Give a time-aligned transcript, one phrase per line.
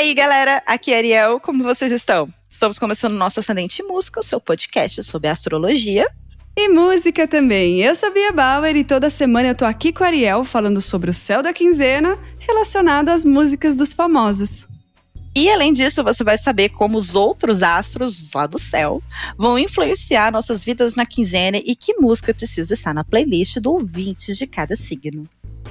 [0.00, 0.62] aí, galera?
[0.66, 2.32] Aqui é Ariel, como vocês estão?
[2.50, 6.08] Estamos começando nosso Ascendente Música, o seu podcast sobre astrologia.
[6.56, 7.82] E música também.
[7.82, 11.10] Eu sou Bia Bauer e toda semana eu tô aqui com a Ariel falando sobre
[11.10, 14.66] o céu da quinzena relacionado às músicas dos famosos.
[15.36, 19.02] E além disso, você vai saber como os outros astros lá do céu
[19.36, 24.34] vão influenciar nossas vidas na quinzena e que música precisa estar na playlist do ouvinte
[24.34, 25.28] de cada signo.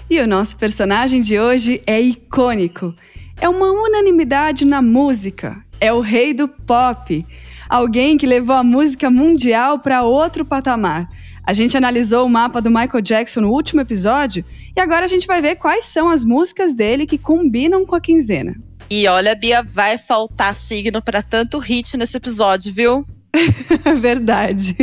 [0.08, 2.94] E o nosso personagem de hoje é icônico.
[3.42, 5.64] É uma unanimidade na música.
[5.80, 7.26] É o rei do pop.
[7.70, 11.08] Alguém que levou a música mundial para outro patamar.
[11.46, 14.44] A gente analisou o mapa do Michael Jackson no último episódio
[14.76, 18.02] e agora a gente vai ver quais são as músicas dele que combinam com a
[18.02, 18.56] quinzena.
[18.90, 23.06] E olha, Bia, vai faltar signo para tanto hit nesse episódio, viu?
[24.00, 24.76] Verdade.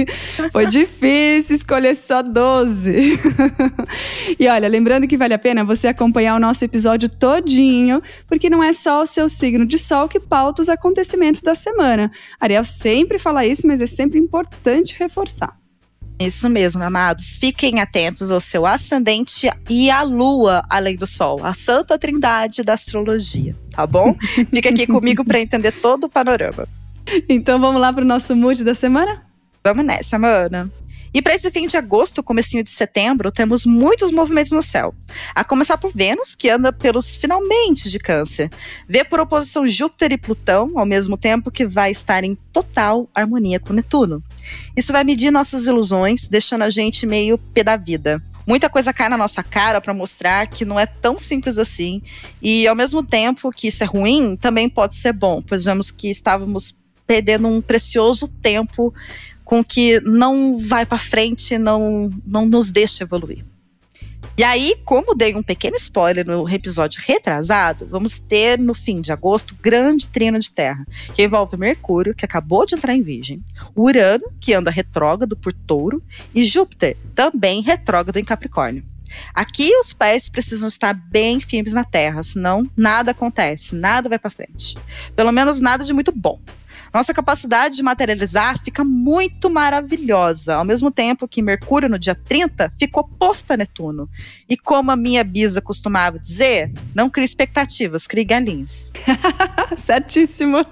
[0.52, 3.18] Foi difícil escolher só 12.
[4.38, 8.62] e olha, lembrando que vale a pena você acompanhar o nosso episódio todinho, porque não
[8.62, 12.10] é só o seu signo de sol que pauta os acontecimentos da semana.
[12.40, 15.56] Ariel sempre fala isso, mas é sempre importante reforçar.
[16.18, 17.36] Isso mesmo, amados.
[17.36, 22.72] Fiquem atentos ao seu ascendente e à lua, além do sol, a santa trindade da
[22.72, 24.16] astrologia, tá bom?
[24.50, 26.66] Fica aqui comigo para entender todo o panorama.
[27.28, 29.24] Então vamos lá para o nosso mood da semana?
[29.62, 30.70] Vamos nessa, mana.
[31.14, 34.94] E para esse fim de agosto, comecinho de setembro, temos muitos movimentos no céu.
[35.34, 38.50] A começar por Vênus, que anda pelos finalmente de Câncer.
[38.86, 43.58] Vê por oposição Júpiter e Plutão, ao mesmo tempo que vai estar em total harmonia
[43.58, 44.22] com Netuno.
[44.76, 49.08] Isso vai medir nossas ilusões, deixando a gente meio pé da vida muita coisa cai
[49.08, 52.00] na nossa cara para mostrar que não é tão simples assim.
[52.40, 56.08] E ao mesmo tempo que isso é ruim, também pode ser bom, pois vemos que
[56.08, 58.92] estávamos perdendo um precioso tempo
[59.44, 63.44] com que não vai para frente, não, não nos deixa evoluir.
[64.38, 69.10] E aí, como dei um pequeno spoiler no episódio retrasado, vamos ter no fim de
[69.10, 73.42] agosto grande trino de terra, que envolve Mercúrio, que acabou de entrar em Virgem,
[73.74, 76.02] Urano, que anda retrógrado por Touro,
[76.34, 78.84] e Júpiter, também retrógrado em Capricórnio.
[79.34, 84.30] Aqui os pés precisam estar bem firmes na terra, senão nada acontece, nada vai para
[84.30, 84.76] frente.
[85.14, 86.40] Pelo menos nada de muito bom
[86.96, 92.72] nossa capacidade de materializar fica muito maravilhosa, ao mesmo tempo que Mercúrio, no dia 30,
[92.78, 94.08] ficou oposto a Netuno.
[94.48, 98.90] E como a minha bisa costumava dizer, não crie expectativas, crie galinhas.
[99.76, 100.64] Certíssimo.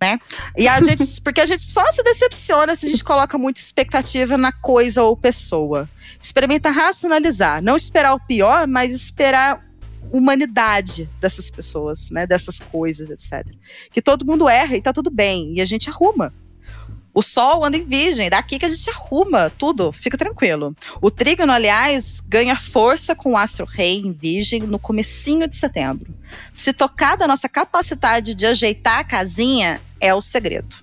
[0.00, 0.18] Né?
[0.56, 4.36] E a gente, porque a gente só se decepciona se a gente coloca muita expectativa
[4.36, 5.88] na coisa ou pessoa.
[6.20, 9.64] Experimenta racionalizar, não esperar o pior, mas esperar
[10.12, 13.46] humanidade dessas pessoas, né, dessas coisas, etc.
[13.90, 16.32] Que todo mundo erra e tá tudo bem, e a gente arruma.
[17.16, 20.76] O Sol anda em Virgem, daqui que a gente arruma tudo, fica tranquilo.
[21.00, 26.14] O trígono, aliás, ganha força com o astro rei em Virgem no comecinho de setembro.
[26.52, 30.76] Se tocar da nossa capacidade de ajeitar a casinha, é o segredo.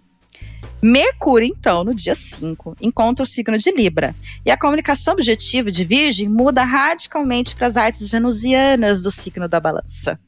[0.82, 4.16] Mercúrio, então, no dia 5, encontra o signo de Libra.
[4.44, 9.60] E a comunicação objetiva de Virgem muda radicalmente para as artes venusianas do signo da
[9.60, 10.20] balança.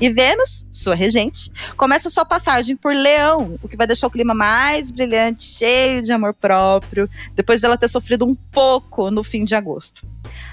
[0.00, 4.34] E Vênus, sua regente, começa sua passagem por Leão, o que vai deixar o clima
[4.34, 9.54] mais brilhante, cheio de amor próprio, depois dela ter sofrido um pouco no fim de
[9.54, 10.06] agosto.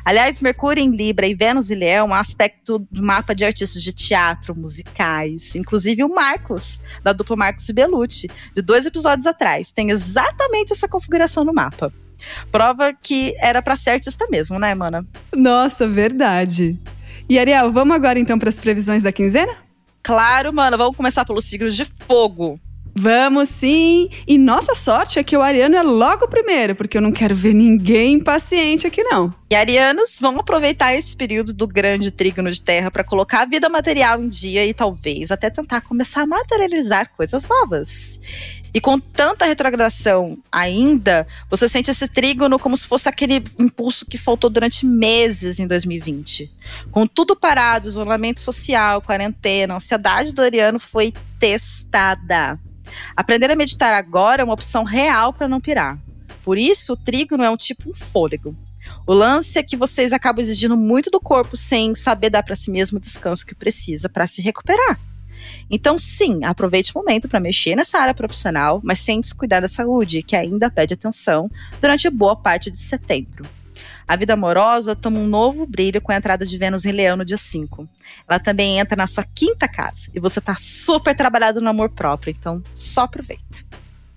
[0.03, 3.93] Aliás, Mercúrio em Libra e Vênus em Leão um aspecto do mapa de artistas de
[3.93, 9.91] teatro, musicais, inclusive o Marcos, da dupla Marcos e Belucci, de dois episódios atrás, tem
[9.91, 11.91] exatamente essa configuração no mapa.
[12.51, 15.05] Prova que era para ser artista mesmo, né, mana?
[15.35, 16.79] Nossa, verdade.
[17.29, 19.53] E Ariel, vamos agora então para as previsões da quinzena?
[20.01, 20.77] Claro, mano.
[20.77, 22.57] Vamos começar pelos signos de fogo.
[22.99, 24.09] Vamos sim!
[24.27, 27.35] E nossa sorte é que o Ariano é logo o primeiro, porque eu não quero
[27.35, 29.31] ver ninguém impaciente aqui não.
[29.51, 33.69] E arianos vão aproveitar esse período do grande trígono de terra para colocar a vida
[33.69, 38.19] material em dia e talvez até tentar começar a materializar coisas novas.
[38.73, 44.17] E com tanta retrogradação ainda, você sente esse trígono como se fosse aquele impulso que
[44.17, 46.51] faltou durante meses em 2020.
[46.89, 52.59] Com tudo parado, isolamento social, quarentena, a ansiedade do Ariano foi testada.
[53.15, 55.99] Aprender a meditar agora é uma opção real para não pirar.
[56.43, 58.55] Por isso, o trígono é um tipo um fôlego.
[59.05, 62.71] O lance é que vocês acabam exigindo muito do corpo sem saber dar para si
[62.71, 64.99] mesmo o descanso que precisa para se recuperar.
[65.69, 70.23] Então, sim, aproveite o momento para mexer nessa área profissional, mas sem descuidar da saúde,
[70.23, 71.49] que ainda pede atenção
[71.79, 73.56] durante boa parte de setembro.
[74.07, 77.25] A vida amorosa toma um novo brilho com a entrada de Vênus em Leão no
[77.25, 77.87] dia 5.
[78.27, 82.33] Ela também entra na sua quinta casa e você está super trabalhado no amor próprio,
[82.37, 83.65] então só aproveita.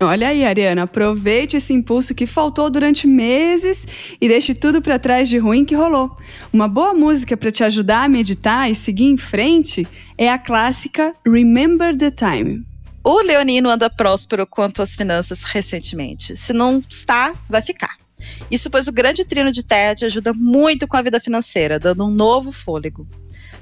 [0.02, 3.86] Olha aí, Ariana, aproveite esse impulso que faltou durante meses
[4.18, 6.16] e deixe tudo para trás de ruim que rolou.
[6.50, 11.14] Uma boa música para te ajudar a meditar e seguir em frente é a clássica
[11.26, 12.64] Remember the Time.
[13.04, 16.34] O leonino anda próspero quanto às finanças recentemente.
[16.34, 17.99] Se não está, vai ficar.
[18.50, 22.04] Isso pois o grande trino de terra te ajuda muito com a vida financeira, dando
[22.04, 23.06] um novo fôlego.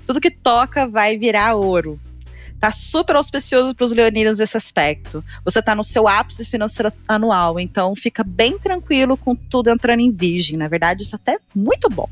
[0.07, 2.01] Tudo que toca vai virar ouro.
[2.61, 5.25] Tá super auspicioso para os leoninos nesse aspecto.
[5.45, 10.11] Você tá no seu ápice financeiro anual, então fica bem tranquilo com tudo entrando em
[10.11, 10.57] virgem.
[10.57, 12.09] Na verdade, isso até é muito bom.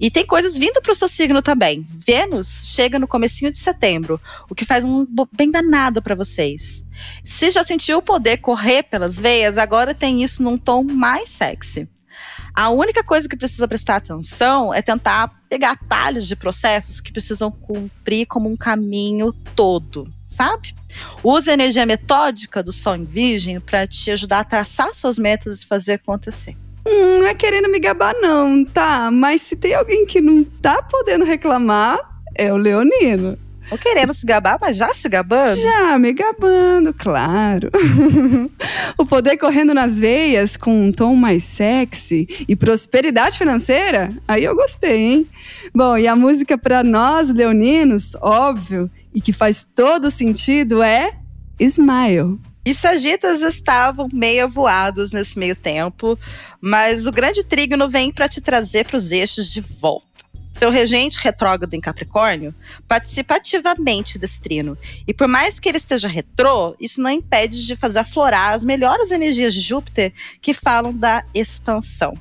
[0.00, 1.86] E tem coisas vindo para o seu signo também.
[1.88, 4.20] Vênus chega no comecinho de setembro,
[4.50, 6.84] o que faz um bem danado para vocês.
[7.24, 11.88] Se já sentiu o poder correr pelas veias, agora tem isso num tom mais sexy.
[12.54, 17.50] A única coisa que precisa prestar atenção é tentar pegar atalhos de processos que precisam
[17.50, 20.74] cumprir como um caminho todo, sabe?
[21.22, 25.62] Use a energia metódica do Sol em Virgem para te ajudar a traçar suas metas
[25.62, 26.56] e fazer acontecer.
[26.86, 29.10] Hum, não é querendo me gabar, não, tá?
[29.10, 31.98] Mas se tem alguém que não tá podendo reclamar,
[32.34, 33.36] é o Leonino.
[33.70, 35.56] Ou querendo se gabar, mas já se gabando?
[35.56, 37.68] Já, me gabando, claro.
[38.96, 44.10] o poder correndo nas veias com um tom mais sexy e prosperidade financeira?
[44.28, 45.26] Aí eu gostei, hein?
[45.74, 51.14] Bom, e a música para nós, leoninos, óbvio, e que faz todo sentido é
[51.58, 52.38] Smile.
[52.66, 56.18] E Sagitas estavam meio voados nesse meio tempo,
[56.60, 60.04] mas o grande trígono vem para te trazer para os eixos de volta.
[60.52, 62.52] Seu regente retrógrado em Capricórnio
[62.88, 64.76] participa ativamente desse trino.
[65.06, 69.12] E por mais que ele esteja retrô, isso não impede de fazer aflorar as melhores
[69.12, 72.18] energias de Júpiter que falam da expansão.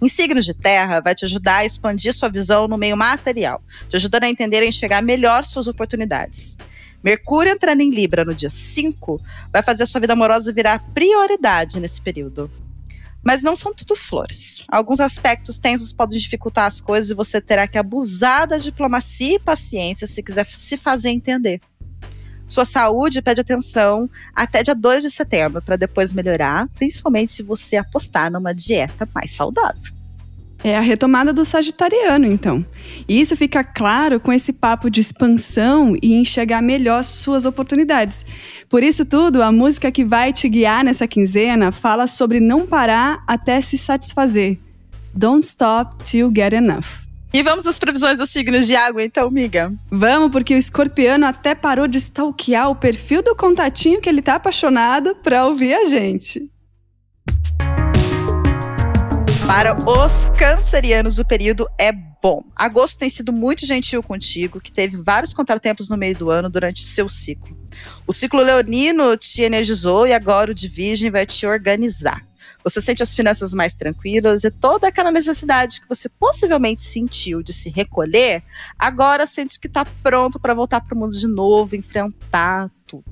[0.00, 3.96] Em signos de terra, vai te ajudar a expandir sua visão no meio material, te
[3.96, 6.56] ajudando a entender e enxergar melhor suas oportunidades.
[7.04, 9.20] Mercúrio entrando em Libra no dia 5
[9.52, 12.50] vai fazer a sua vida amorosa virar prioridade nesse período.
[13.22, 14.64] Mas não são tudo flores.
[14.68, 19.38] Alguns aspectos tensos podem dificultar as coisas e você terá que abusar da diplomacia e
[19.38, 21.60] paciência se quiser se fazer entender.
[22.48, 27.76] Sua saúde pede atenção até dia 2 de setembro para depois melhorar, principalmente se você
[27.76, 29.93] apostar numa dieta mais saudável.
[30.64, 32.64] É a retomada do sagitariano, então.
[33.06, 38.24] E isso fica claro com esse papo de expansão e enxergar melhor suas oportunidades.
[38.66, 43.22] Por isso tudo, a música que vai te guiar nessa quinzena fala sobre não parar
[43.26, 44.58] até se satisfazer.
[45.12, 47.04] Don't stop till get enough.
[47.30, 49.70] E vamos às previsões dos signos de água, então, miga?
[49.90, 54.36] Vamos, porque o escorpiano até parou de stalkear o perfil do contatinho que ele tá
[54.36, 56.48] apaixonado pra ouvir a gente.
[59.46, 62.42] Para os cancerianos, o período é bom.
[62.56, 66.82] Agosto tem sido muito gentil contigo, que teve vários contratempos no meio do ano durante
[66.82, 67.54] seu ciclo.
[68.06, 72.26] O ciclo leonino te energizou e agora o de virgem vai te organizar.
[72.64, 77.52] Você sente as finanças mais tranquilas e toda aquela necessidade que você possivelmente sentiu de
[77.52, 78.42] se recolher,
[78.78, 83.04] agora sente que está pronto para voltar para o mundo de novo, enfrentar tudo.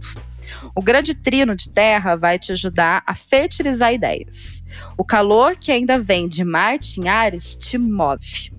[0.74, 4.64] O grande trino de terra vai te ajudar a fertilizar ideias.
[4.96, 8.52] O calor que ainda vem de Marte em Ares te move.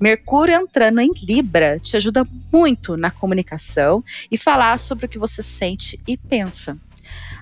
[0.00, 5.42] Mercúrio entrando em Libra te ajuda muito na comunicação e falar sobre o que você
[5.42, 6.78] sente e pensa.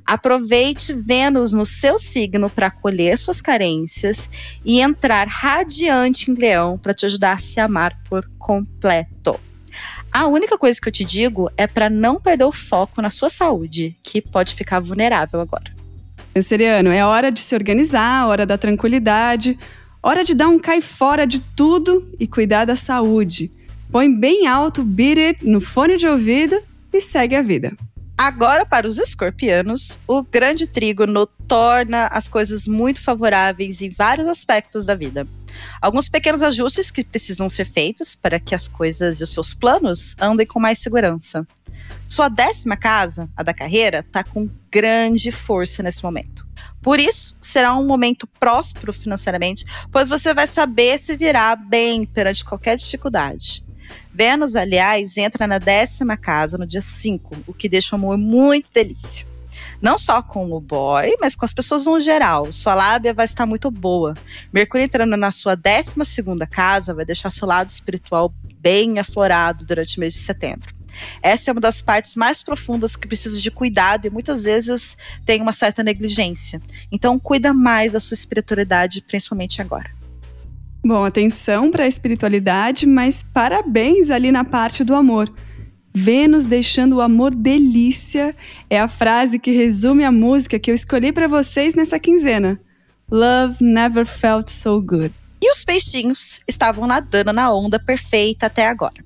[0.04, 4.28] Aproveite Vênus no seu signo para acolher suas carências
[4.64, 9.38] e entrar radiante em Leão para te ajudar a se amar por completo.
[10.12, 13.28] A única coisa que eu te digo é para não perder o foco na sua
[13.28, 15.72] saúde, que pode ficar vulnerável agora.
[16.40, 19.58] Seriano, é hora de se organizar, hora da tranquilidade,
[20.02, 23.50] hora de dar um cai fora de tudo e cuidar da saúde.
[23.90, 26.60] Põe bem alto o It no fone de ouvido
[26.92, 27.76] e segue a vida.
[28.18, 34.84] Agora, para os escorpianos, o grande trígono torna as coisas muito favoráveis em vários aspectos
[34.84, 35.24] da vida.
[35.80, 40.16] Alguns pequenos ajustes que precisam ser feitos para que as coisas e os seus planos
[40.20, 41.46] andem com mais segurança.
[42.08, 46.44] Sua décima casa, a da carreira, está com grande força nesse momento.
[46.82, 52.44] Por isso, será um momento próspero financeiramente, pois você vai saber se virar bem perante
[52.44, 53.62] qualquer dificuldade.
[54.12, 58.70] Vênus, aliás, entra na décima casa no dia 5, o que deixa o amor muito
[58.72, 59.26] delícia.
[59.80, 62.50] Não só com o boy, mas com as pessoas no geral.
[62.52, 64.14] Sua lábia vai estar muito boa.
[64.52, 65.94] Mercúrio entrando na sua 12
[66.50, 70.74] casa vai deixar seu lado espiritual bem aflorado durante o mês de setembro.
[71.22, 75.40] Essa é uma das partes mais profundas que precisa de cuidado e muitas vezes tem
[75.40, 76.60] uma certa negligência.
[76.90, 79.97] Então, cuida mais da sua espiritualidade, principalmente agora.
[80.84, 85.32] Bom, atenção para a espiritualidade, mas parabéns ali na parte do amor.
[85.92, 88.34] Vênus deixando o amor delícia
[88.70, 92.60] é a frase que resume a música que eu escolhi para vocês nessa quinzena.
[93.10, 95.12] Love never felt so good.
[95.40, 99.04] E os peixinhos estavam nadando na onda perfeita até agora.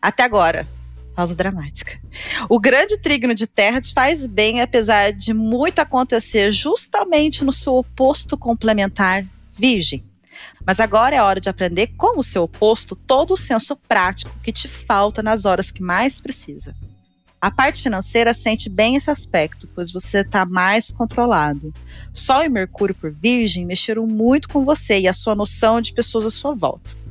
[0.00, 0.66] Até agora,
[1.14, 1.98] pausa dramática.
[2.48, 7.74] O grande trígono de terra te faz bem, apesar de muito acontecer justamente no seu
[7.74, 9.24] oposto complementar,
[9.58, 10.04] Virgem.
[10.66, 14.52] Mas agora é hora de aprender com o seu oposto todo o senso prático que
[14.52, 16.74] te falta nas horas que mais precisa.
[17.40, 21.72] A parte financeira sente bem esse aspecto, pois você está mais controlado.
[22.12, 26.24] Sol e Mercúrio por Virgem mexeram muito com você e a sua noção de pessoas
[26.24, 27.06] à sua volta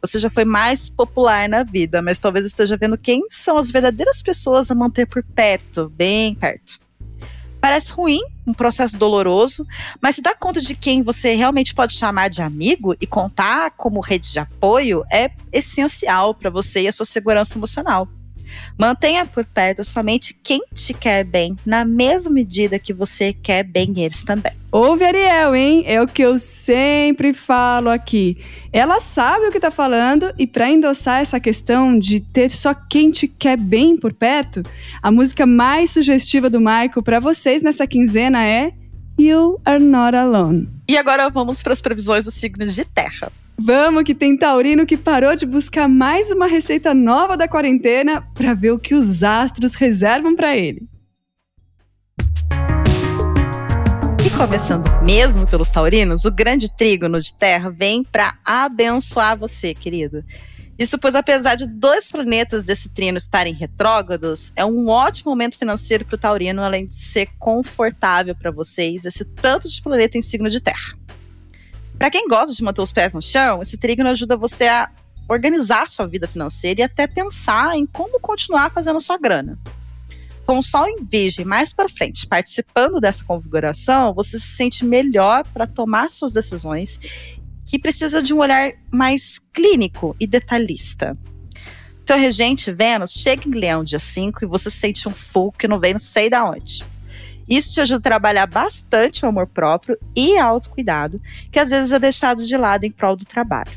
[0.00, 4.22] você já foi mais popular na vida, mas talvez esteja vendo quem são as verdadeiras
[4.22, 6.80] pessoas a manter por perto, bem perto.
[7.60, 9.66] Parece ruim, um processo doloroso,
[10.00, 14.00] mas se dar conta de quem você realmente pode chamar de amigo e contar como
[14.00, 18.08] rede de apoio é essencial para você e a sua segurança emocional.
[18.78, 23.92] Mantenha por perto somente quem te quer bem, na mesma medida que você quer bem
[23.96, 24.52] eles também.
[24.72, 25.82] Ouve Ariel, hein?
[25.84, 28.38] É o que eu sempre falo aqui.
[28.72, 33.10] Ela sabe o que tá falando e para endossar essa questão de ter só quem
[33.10, 34.62] te quer bem por perto,
[35.02, 38.72] a música mais sugestiva do Michael para vocês nessa quinzena é
[39.18, 40.79] You Are Not Alone.
[40.90, 43.30] E agora vamos para as previsões dos signos de terra.
[43.56, 48.54] Vamos que tem taurino que parou de buscar mais uma receita nova da quarentena para
[48.54, 50.88] ver o que os astros reservam para ele.
[54.26, 60.24] E começando mesmo pelos taurinos, o grande trígono de terra vem para abençoar você, querido.
[60.80, 66.06] Isso pois, apesar de dois planetas desse trino estarem retrógrados, é um ótimo momento financeiro
[66.06, 70.48] para o taurino, além de ser confortável para vocês esse tanto de planeta em signo
[70.48, 70.98] de terra.
[71.98, 74.90] Para quem gosta de manter os pés no chão, esse trígono ajuda você a
[75.28, 79.58] organizar sua vida financeira e até pensar em como continuar fazendo sua grana.
[80.46, 85.44] Com o Sol em Virgem mais para frente, participando dessa configuração, você se sente melhor
[85.52, 86.98] para tomar suas decisões
[87.70, 91.16] que precisa de um olhar mais clínico e detalhista.
[92.04, 95.78] Seu regente Vênus chega em Leão dia 5 e você sente um fogo que não
[95.78, 96.84] vem não sei da onde.
[97.48, 101.22] Isso te ajuda a trabalhar bastante o amor próprio e autocuidado,
[101.52, 103.70] que às vezes é deixado de lado em prol do trabalho.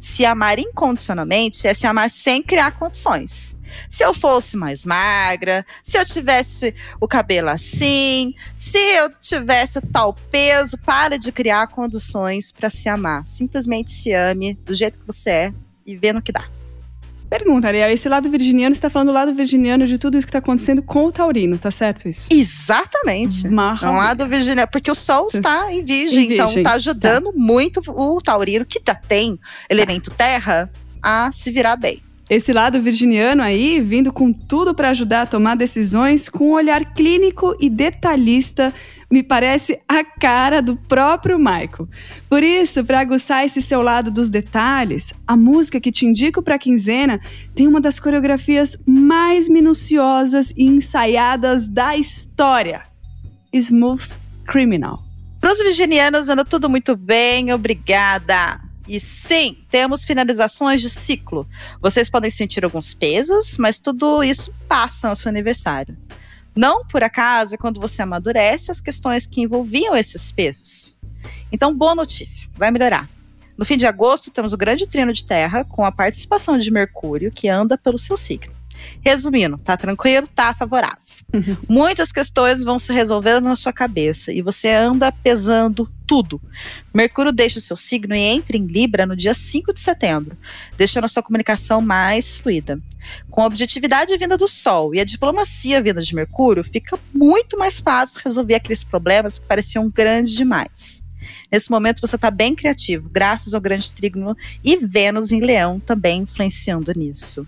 [0.00, 3.54] Se amar incondicionalmente é se amar sem criar condições.
[3.88, 10.12] Se eu fosse mais magra, se eu tivesse o cabelo assim, se eu tivesse tal
[10.30, 13.26] peso, para de criar condições para se amar.
[13.26, 15.52] Simplesmente se ame do jeito que você é
[15.86, 16.44] e vê no que dá.
[17.28, 20.32] Pergunta, Ariel, esse lado virginiano, você tá falando do lado virginiano de tudo isso que
[20.32, 22.26] tá acontecendo com o taurino, tá certo isso?
[22.32, 23.46] Exatamente.
[23.48, 23.86] Marra.
[23.86, 26.62] É um lado virginiano, porque o sol está em virgem, em então virgem.
[26.62, 27.32] então tá ajudando tá.
[27.36, 30.70] muito o taurino, que já tem elemento terra,
[31.02, 32.02] a se virar bem.
[32.28, 36.92] Esse lado virginiano aí, vindo com tudo para ajudar a tomar decisões com um olhar
[36.92, 38.74] clínico e detalhista,
[39.10, 41.88] me parece a cara do próprio Michael.
[42.28, 46.58] Por isso, para aguçar esse seu lado dos detalhes, a música que te indico para
[46.58, 47.18] quinzena
[47.54, 52.82] tem uma das coreografias mais minuciosas e ensaiadas da história.
[53.54, 55.02] Smooth Criminal.
[55.40, 58.67] Para os virginianos anda tudo muito bem, obrigada.
[58.88, 61.46] E sim, temos finalizações de ciclo.
[61.78, 65.94] Vocês podem sentir alguns pesos, mas tudo isso passa no seu aniversário.
[66.56, 70.96] Não por acaso, quando você amadurece, as questões que envolviam esses pesos.
[71.52, 73.06] Então, boa notícia, vai melhorar.
[73.58, 77.30] No fim de agosto, temos o grande trino de terra com a participação de Mercúrio,
[77.30, 78.57] que anda pelo seu signo.
[79.00, 80.98] Resumindo, tá tranquilo, tá favorável.
[81.32, 81.56] Uhum.
[81.68, 86.40] Muitas questões vão se resolvendo na sua cabeça e você anda pesando tudo.
[86.92, 90.36] Mercúrio deixa o seu signo e entra em Libra no dia 5 de setembro,
[90.76, 92.80] deixando a sua comunicação mais fluida.
[93.30, 97.78] Com a objetividade vinda do Sol e a diplomacia vinda de Mercúrio, fica muito mais
[97.78, 101.02] fácil resolver aqueles problemas que pareciam grandes demais.
[101.52, 106.22] Nesse momento você está bem criativo, graças ao grande trígono e Vênus em Leão também
[106.22, 107.46] influenciando nisso.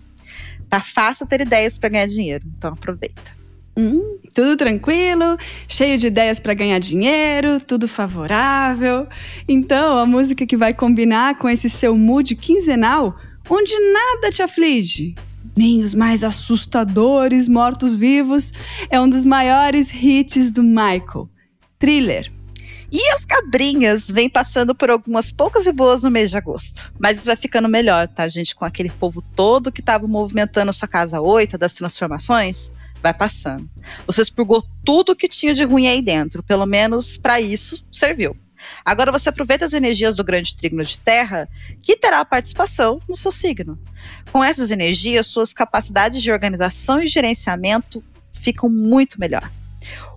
[0.71, 3.39] Tá fácil ter ideias para ganhar dinheiro, então aproveita.
[3.77, 5.37] Hum, tudo tranquilo,
[5.67, 9.09] cheio de ideias para ganhar dinheiro, tudo favorável.
[9.49, 13.17] Então, a música que vai combinar com esse seu mood quinzenal,
[13.49, 15.15] onde nada te aflige,
[15.57, 18.53] nem os mais assustadores mortos-vivos,
[18.89, 21.29] é um dos maiores hits do Michael.
[21.79, 22.31] Thriller.
[22.93, 26.93] E as cabrinhas vêm passando por algumas poucas e boas no mês de agosto.
[26.99, 28.55] Mas isso vai ficando melhor, tá, gente?
[28.55, 33.71] Com aquele povo todo que estava movimentando sua casa 8 das transformações, vai passando.
[34.07, 38.37] Você expurgou tudo que tinha de ruim aí dentro, pelo menos para isso serviu.
[38.85, 41.49] Agora você aproveita as energias do grande trígono de terra,
[41.81, 43.79] que terá participação no seu signo.
[44.33, 49.51] Com essas energias, suas capacidades de organização e gerenciamento ficam muito melhor.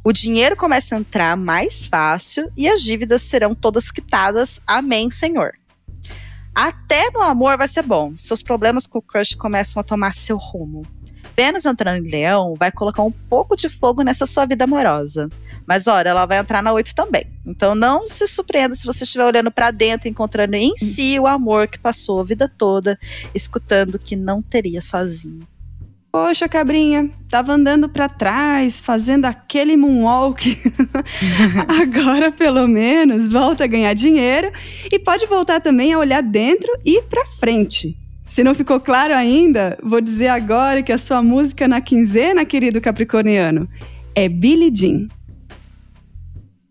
[0.04, 4.60] O dinheiro começa a entrar mais fácil e as dívidas serão todas quitadas.
[4.68, 5.54] Amém, Senhor.
[6.54, 8.14] Até no amor vai ser bom.
[8.18, 10.86] Seus problemas com o crush começam a tomar seu rumo.
[11.36, 15.30] Vênus entrando em Leão vai colocar um pouco de fogo nessa sua vida amorosa.
[15.66, 17.26] Mas olha, ela vai entrar na 8 também.
[17.46, 21.68] Então não se surpreenda se você estiver olhando para dentro, encontrando em si o amor
[21.68, 23.00] que passou a vida toda,
[23.34, 25.48] escutando que não teria sozinho.
[26.16, 30.46] Poxa, cabrinha, tava andando para trás, fazendo aquele moonwalk.
[31.68, 34.52] Agora, pelo menos, volta a ganhar dinheiro
[34.92, 37.98] e pode voltar também a olhar dentro e para frente.
[38.28, 42.80] Se não ficou claro ainda, vou dizer agora que a sua música na quinzena, querido
[42.80, 43.68] capricorniano,
[44.14, 45.08] é Billie Jean.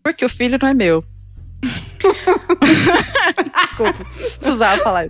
[0.01, 1.03] Porque o filho não é meu.
[3.61, 4.05] Desculpa,
[4.39, 5.07] precisava falar.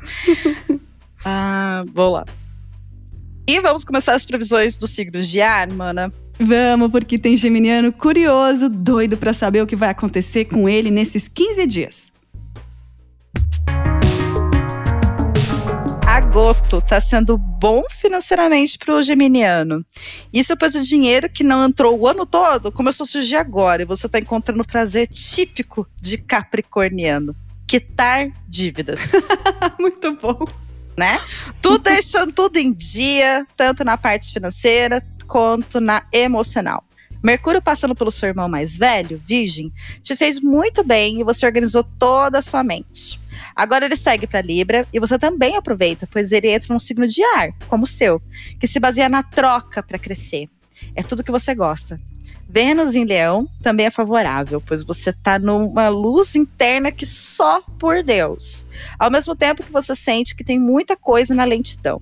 [1.24, 2.26] Ah, vou lá.
[3.46, 6.14] E vamos começar as previsões dos signos de ar, mana.
[6.40, 11.28] Vamos, porque tem geminiano curioso, doido para saber o que vai acontecer com ele nesses
[11.28, 12.14] 15 dias.
[16.34, 19.86] agosto está sendo bom financeiramente para o geminiano.
[20.34, 23.86] Isso pois o dinheiro que não entrou o ano todo começou a surgir agora e
[23.86, 27.36] você está encontrando o prazer típico de capricorniano.
[27.68, 29.00] Quitar dívidas.
[29.80, 30.44] Muito bom.
[30.98, 31.20] Né?
[31.62, 36.84] Tudo deixando tudo em dia, tanto na parte financeira quanto na emocional.
[37.24, 39.72] Mercúrio passando pelo seu irmão mais velho, Virgem,
[40.02, 43.18] te fez muito bem e você organizou toda a sua mente.
[43.56, 47.24] Agora ele segue para Libra e você também aproveita, pois ele entra num signo de
[47.24, 48.22] ar, como o seu,
[48.60, 50.50] que se baseia na troca para crescer.
[50.94, 51.98] É tudo que você gosta.
[52.54, 58.04] Vênus em Leão também é favorável, pois você está numa luz interna que só por
[58.04, 58.68] Deus.
[59.00, 62.00] Ao mesmo tempo que você sente que tem muita coisa na lentidão.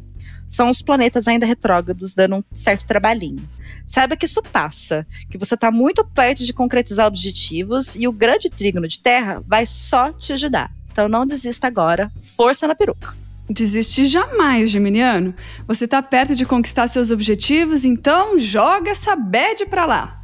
[0.50, 3.48] São os planetas ainda retrógrados dando um certo trabalhinho.
[3.88, 8.50] Saiba que isso passa, que você está muito perto de concretizar objetivos e o grande
[8.50, 10.70] trígono de terra vai só te ajudar.
[10.92, 13.16] Então não desista agora, força na peruca.
[13.50, 15.34] Desistir jamais, Geminiano.
[15.66, 20.21] Você está perto de conquistar seus objetivos, então joga essa bad pra lá.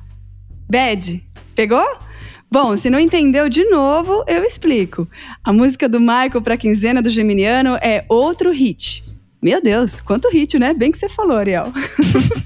[0.69, 1.23] Bad,
[1.56, 1.86] pegou?
[2.49, 5.08] Bom, se não entendeu de novo, eu explico.
[5.43, 9.03] A música do Michael pra quinzena do Geminiano é outro hit.
[9.41, 10.73] Meu Deus, quanto hit, né?
[10.73, 11.71] Bem que você falou, Ariel.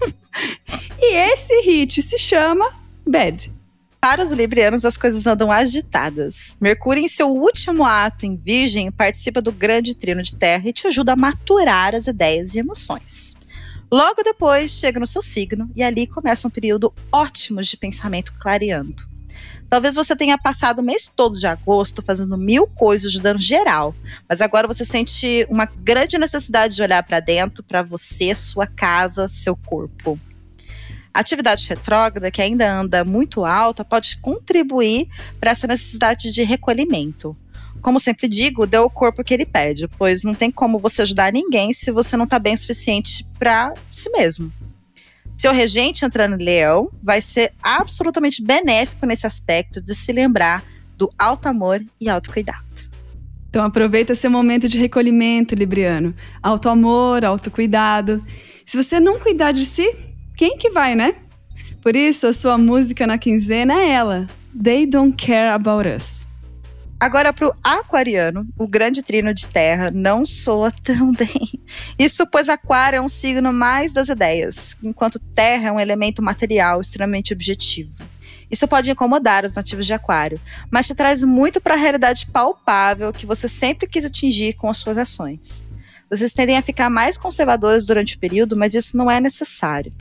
[0.99, 2.69] e esse hit se chama
[3.07, 3.51] Bad.
[3.99, 6.57] Para os librianos, as coisas andam agitadas.
[6.60, 10.88] Mercúrio, em seu último ato em Virgem, participa do grande trino de terra e te
[10.88, 13.36] ajuda a maturar as ideias e emoções.
[13.91, 19.04] Logo depois, chega no seu signo e ali começa um período ótimo de pensamento clareando.
[19.69, 23.93] Talvez você tenha passado o mês todo de agosto fazendo mil coisas de dano geral,
[24.30, 29.27] mas agora você sente uma grande necessidade de olhar para dentro, para você, sua casa,
[29.27, 30.17] seu corpo.
[31.13, 37.36] A atividade retrógrada, que ainda anda muito alta, pode contribuir para essa necessidade de recolhimento.
[37.82, 41.34] Como sempre digo, dê o corpo que ele pede, pois não tem como você ajudar
[41.34, 44.52] ninguém se você não está bem o suficiente para si mesmo.
[45.38, 50.63] Seu regente entrando em leão vai ser absolutamente benéfico nesse aspecto de se lembrar
[50.96, 52.63] do alto amor e autocuidado.
[53.50, 56.15] Então aproveita seu momento de recolhimento, Libriano.
[56.44, 58.24] Alto amor, autocuidado.
[58.63, 59.94] Se você não cuidar de si,
[60.38, 61.15] quem que vai, né?
[61.82, 64.28] Por isso, a sua música na quinzena é ela,
[64.63, 66.28] They Don't Care About Us.
[67.01, 71.59] Agora, para o aquariano, o grande trino de terra não soa tão bem.
[71.97, 76.79] Isso pois aquário é um signo mais das ideias, enquanto terra é um elemento material
[76.79, 77.91] extremamente objetivo.
[78.51, 83.11] Isso pode incomodar os nativos de aquário, mas te traz muito para a realidade palpável
[83.11, 85.65] que você sempre quis atingir com as suas ações.
[86.07, 89.91] Vocês tendem a ficar mais conservadores durante o período, mas isso não é necessário.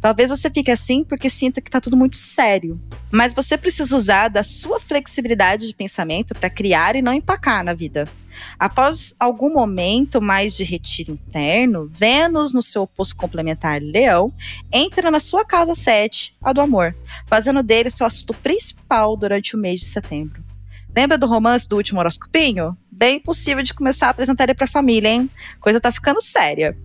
[0.00, 2.80] Talvez você fique assim porque sinta que está tudo muito sério.
[3.10, 7.74] Mas você precisa usar da sua flexibilidade de pensamento para criar e não empacar na
[7.74, 8.08] vida.
[8.58, 14.32] Após algum momento mais de retiro interno, Vênus, no seu oposto complementar Leão,
[14.72, 16.94] entra na sua casa 7, a do amor,
[17.26, 20.49] fazendo dele seu assunto principal durante o mês de setembro.
[20.94, 22.76] Lembra do romance do último horoscopinho?
[22.90, 25.30] Bem possível de começar a apresentar ele pra família, hein?
[25.60, 26.76] Coisa tá ficando séria.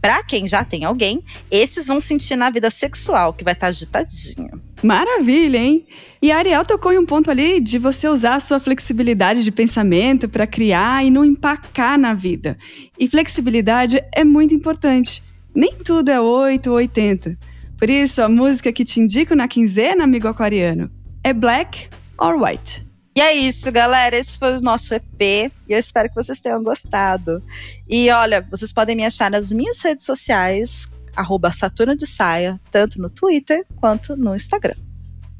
[0.00, 3.68] Pra quem já tem alguém, esses vão sentir na vida sexual, que vai estar tá
[3.68, 4.60] agitadinho.
[4.82, 5.86] Maravilha, hein?
[6.20, 9.50] E a Ariel tocou em um ponto ali de você usar a sua flexibilidade de
[9.50, 12.58] pensamento para criar e não empacar na vida.
[12.98, 15.22] E flexibilidade é muito importante.
[15.54, 17.36] Nem tudo é 8 ou 80.
[17.78, 20.90] Por isso, a música que te indico na quinzena, amigo aquariano,
[21.22, 22.84] é Black or White.
[23.16, 24.16] E é isso, galera.
[24.16, 25.20] Esse foi o nosso EP.
[25.20, 27.42] E eu espero que vocês tenham gostado.
[27.88, 33.00] E olha, vocês podem me achar nas minhas redes sociais, arroba Saturno de Saia, tanto
[33.00, 34.74] no Twitter quanto no Instagram.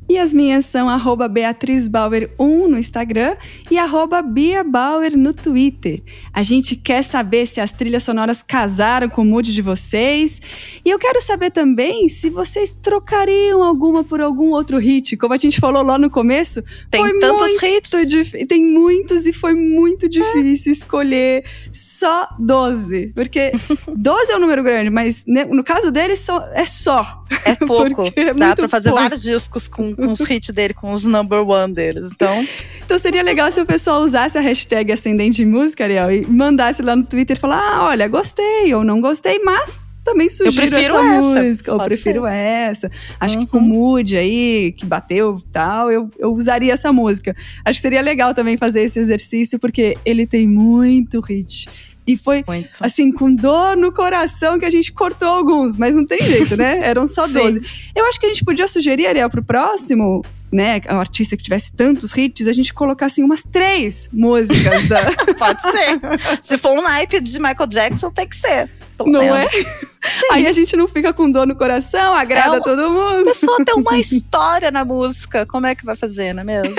[0.08, 3.36] E as minhas são arroba BeatrizBauer1 no Instagram
[3.70, 6.02] e arroba BiaBauer no Twitter.
[6.32, 10.40] A gente quer saber se as trilhas sonoras casaram com o mood de vocês.
[10.84, 15.16] E eu quero saber também se vocês trocariam alguma por algum outro hit.
[15.16, 18.46] Como a gente falou lá no começo, tem tantos hits.
[18.46, 20.72] Tem muitos e foi muito difícil é.
[20.72, 23.12] escolher só 12.
[23.14, 23.52] Porque
[23.96, 27.22] 12 é um número grande, mas no caso deles é só.
[27.44, 28.04] É pouco.
[28.16, 29.02] É Dá pra fazer pouco.
[29.02, 32.10] vários discos com com, os hits dele, com os number one deles.
[32.12, 32.46] Então.
[32.84, 36.82] Então seria legal se o pessoal usasse a hashtag Ascendente em Música, Ariel, e mandasse
[36.82, 41.02] lá no Twitter falar: ah, olha, gostei ou não gostei, mas também sugiro essa, essa,
[41.02, 41.70] música.
[41.70, 42.34] Eu prefiro ser.
[42.34, 42.90] essa.
[43.18, 43.46] Acho uhum.
[43.46, 47.34] que com o mood aí, que bateu tal, eu, eu usaria essa música.
[47.64, 51.66] Acho que seria legal também fazer esse exercício, porque ele tem muito hit.
[52.06, 52.70] E foi, Muito.
[52.80, 56.80] assim, com dor no coração que a gente cortou alguns, mas não tem jeito, né?
[56.84, 57.62] Eram só 12.
[57.94, 61.72] Eu acho que a gente podia sugerir, Ariel, pro próximo, né, um artista que tivesse
[61.72, 65.06] tantos hits, a gente colocar assim umas três músicas da.
[65.38, 66.00] Pode ser.
[66.42, 68.70] Se for um naipe de Michael Jackson, tem que ser.
[68.98, 69.52] Não menos.
[69.52, 69.93] é?
[70.30, 73.20] Aí a gente não fica com dor no coração, agrada é todo mundo.
[73.20, 75.46] A pessoa tem uma história na música.
[75.46, 76.74] Como é que vai fazer, não é mesmo?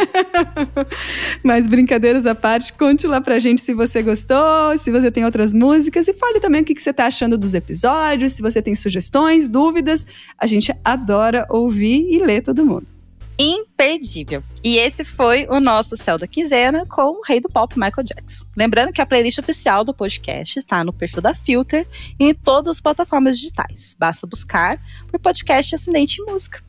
[1.44, 5.54] Mas brincadeiras à parte, conte lá pra gente se você gostou, se você tem outras
[5.54, 8.76] músicas e fale também o que, que você tá achando dos episódios, se você tem
[8.76, 10.06] sugestões, dúvidas.
[10.38, 12.95] A gente adora ouvir e ler todo mundo
[13.38, 14.44] imperdível.
[14.64, 18.46] E esse foi o nosso Céu da Quinzena com o rei do pop Michael Jackson.
[18.56, 21.88] Lembrando que a playlist oficial do podcast está no perfil da Filter
[22.20, 23.96] e em todas as plataformas digitais.
[24.00, 26.64] Basta buscar por podcast Ascendente em Música.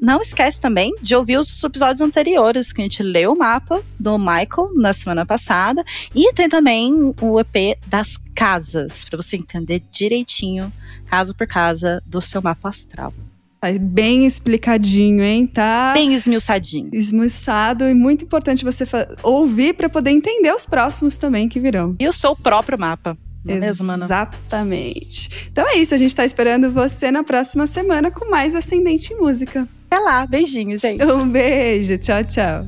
[0.00, 4.18] Não esquece também de ouvir os episódios anteriores, que a gente leu o mapa do
[4.18, 5.84] Michael na semana passada.
[6.14, 10.72] E tem também o EP das casas, para você entender direitinho,
[11.06, 13.12] casa por casa, do seu mapa astral.
[13.60, 15.46] Tá bem explicadinho, hein?
[15.46, 16.90] Tá bem esmiuçadinho.
[16.92, 18.84] Esmiuçado e muito importante você
[19.22, 21.96] ouvir para poder entender os próximos também que virão.
[21.98, 23.16] E o seu próprio mapa.
[23.44, 24.04] Não é mesmo, Mana?
[24.04, 25.48] Exatamente.
[25.50, 29.16] Então é isso, a gente tá esperando você na próxima semana com mais Ascendente em
[29.16, 29.66] Música.
[29.90, 31.04] Até lá, beijinho, gente.
[31.04, 32.66] Um beijo, tchau, tchau.